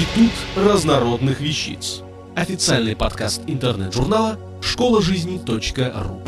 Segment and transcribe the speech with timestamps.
[0.00, 2.00] Институт разнородных вещиц.
[2.34, 6.22] Официальный подкаст интернет-журнала школа жизни.ру.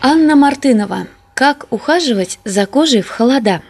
[0.00, 1.06] Анна Мартынова.
[1.34, 3.60] Как ухаживать за кожей в холода?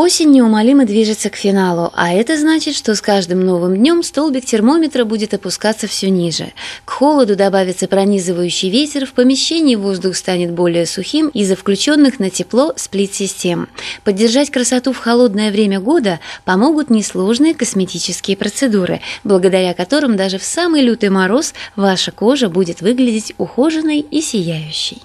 [0.00, 5.04] Осень неумолимо движется к финалу, а это значит, что с каждым новым днем столбик термометра
[5.04, 6.54] будет опускаться все ниже.
[6.86, 12.72] К холоду добавится пронизывающий ветер, в помещении воздух станет более сухим из-за включенных на тепло
[12.76, 13.68] сплит-систем.
[14.02, 20.80] Поддержать красоту в холодное время года помогут несложные косметические процедуры, благодаря которым даже в самый
[20.80, 25.02] лютый мороз ваша кожа будет выглядеть ухоженной и сияющей.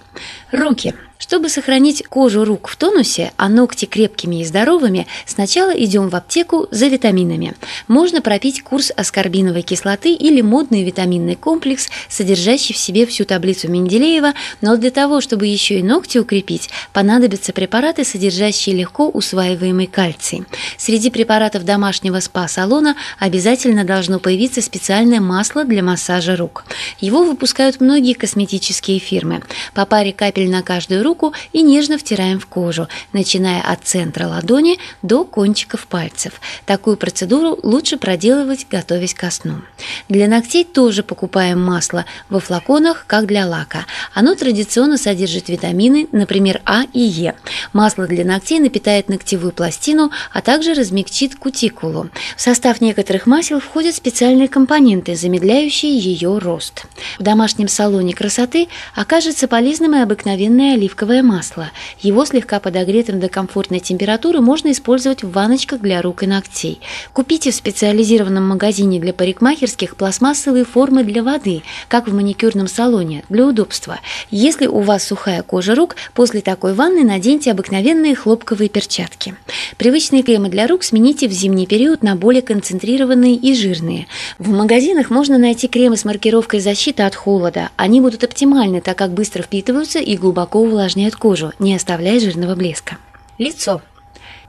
[0.53, 0.93] Руки.
[1.17, 6.67] Чтобы сохранить кожу рук в тонусе, а ногти крепкими и здоровыми, сначала идем в аптеку
[6.71, 7.53] за витаминами.
[7.87, 14.33] Можно пропить курс аскорбиновой кислоты или модный витаминный комплекс, содержащий в себе всю таблицу Менделеева,
[14.59, 20.43] но для того, чтобы еще и ногти укрепить, понадобятся препараты, содержащие легко усваиваемый кальций.
[20.77, 26.65] Среди препаратов домашнего спа-салона обязательно должно появиться специальное масло для массажа рук.
[26.99, 29.43] Его выпускают многие косметические фирмы.
[29.73, 34.77] По паре капель на каждую руку и нежно втираем в кожу, начиная от центра ладони
[35.01, 36.41] до кончиков пальцев.
[36.65, 39.61] Такую процедуру лучше проделывать, готовясь ко сну.
[40.09, 43.85] Для ногтей тоже покупаем масло во флаконах, как для лака.
[44.13, 47.35] Оно традиционно содержит витамины, например, А и Е.
[47.73, 52.09] Масло для ногтей напитает ногтевую пластину, а также размягчит кутикулу.
[52.35, 56.85] В состав некоторых масел входят специальные компоненты, замедляющие ее рост.
[57.19, 61.71] В домашнем салоне красоты окажется полезным и обыкновенное оливковое масло.
[62.01, 66.79] Его слегка подогретым до комфортной температуры можно использовать в ваночках для рук и ногтей.
[67.13, 73.45] Купите в специализированном магазине для парикмахерских пластмассовые формы для воды, как в маникюрном салоне, для
[73.45, 73.99] удобства.
[74.31, 79.35] Если у вас сухая кожа рук, после такой ванны наденьте обыкновенные хлопковые перчатки.
[79.77, 84.07] Привычные кремы для рук смените в зимний период на более концентрированные и жирные.
[84.39, 87.69] В магазинах можно найти кремы с маркировкой защита от холода.
[87.75, 92.97] Они будут оптимальны, так как быстро впитываются и глубоко увлажняют кожу, не оставляя жирного блеска.
[93.37, 93.81] Лицо.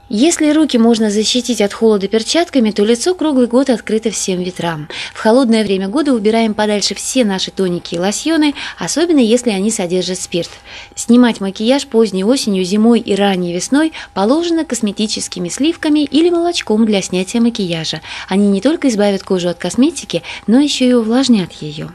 [0.09, 4.89] Если руки можно защитить от холода перчатками, то лицо круглый год открыто всем ветрам.
[5.13, 10.21] В холодное время года убираем подальше все наши тоники и лосьоны, особенно если они содержат
[10.21, 10.51] спирт.
[10.95, 17.41] Снимать макияж поздней осенью, зимой и ранней весной положено косметическими сливками или молочком для снятия
[17.41, 18.01] макияжа.
[18.29, 21.91] Они не только избавят кожу от косметики, но еще и увлажнят ее.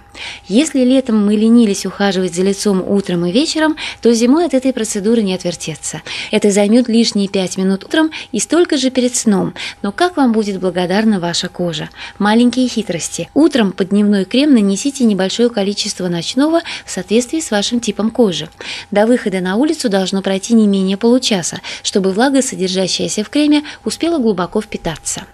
[0.49, 5.21] Если летом мы ленились ухаживать за лицом утром и вечером, то зимой от этой процедуры
[5.21, 6.01] не отвертеться.
[6.31, 8.00] Это займет лишние 5 минут утром
[8.31, 9.53] и столько же перед сном.
[9.81, 11.89] Но как вам будет благодарна ваша кожа?
[12.17, 13.29] Маленькие хитрости.
[13.33, 18.49] Утром под дневной крем нанесите небольшое количество ночного в соответствии с вашим типом кожи.
[18.89, 24.17] До выхода на улицу должно пройти не менее получаса, чтобы влага, содержащаяся в креме, успела
[24.17, 25.25] глубоко впитаться.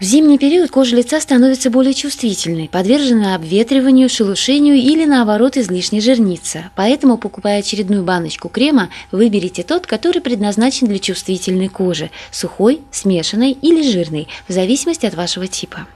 [0.00, 6.70] В зимний период кожа лица становится более чувствительной, подвержена обветриванию, шелушению или наоборот излишне жирнится.
[6.74, 13.82] Поэтому, покупая очередную баночку крема, выберите тот, который предназначен для чувствительной кожи– сухой, смешанной или
[13.90, 15.86] жирной, в зависимости от вашего типа.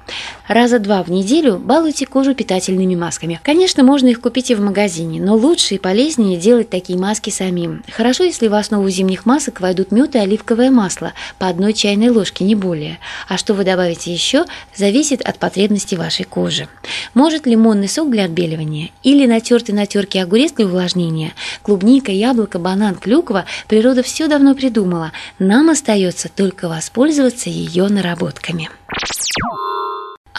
[0.50, 3.38] Раза два в неделю балуйте кожу питательными масками.
[3.44, 7.84] Конечно, можно их купить и в магазине, но лучше и полезнее делать такие маски самим.
[7.88, 12.42] Хорошо, если в основу зимних масок войдут мед и оливковое масло по одной чайной ложке,
[12.42, 12.98] не более.
[13.28, 14.44] А что вы добавите еще,
[14.74, 16.66] зависит от потребностей вашей кожи.
[17.14, 21.32] Может лимонный сок для отбеливания, или натертый на терке огурец для увлажнения,
[21.62, 25.12] клубника, яблоко, банан, клюква, природа все давно придумала.
[25.38, 28.68] Нам остается только воспользоваться ее наработками.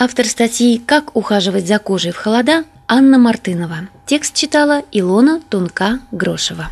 [0.04, 3.82] Автор статьи «Как ухаживать за кожей в холода» Анна Мартынова.
[4.08, 6.70] Текст читала Илона Тунка-Грошева.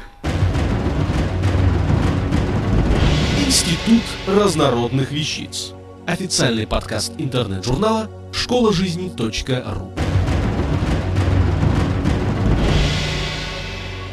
[3.45, 5.73] Институт разнородных вещиц.
[6.07, 9.93] Официальный подкаст интернет-журнала школа жизни.ру.